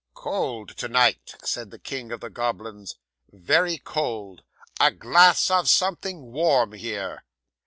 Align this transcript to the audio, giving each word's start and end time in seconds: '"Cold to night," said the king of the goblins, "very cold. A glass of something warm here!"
'"Cold 0.15 0.75
to 0.77 0.87
night," 0.87 1.35
said 1.43 1.69
the 1.69 1.77
king 1.77 2.11
of 2.11 2.21
the 2.21 2.31
goblins, 2.31 2.95
"very 3.31 3.77
cold. 3.77 4.41
A 4.79 4.89
glass 4.89 5.51
of 5.51 5.69
something 5.69 6.31
warm 6.31 6.73
here!" 6.73 7.23